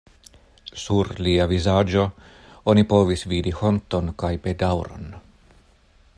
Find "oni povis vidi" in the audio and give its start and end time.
2.73-3.55